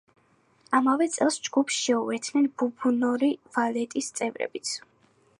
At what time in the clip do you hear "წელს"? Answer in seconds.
1.15-1.35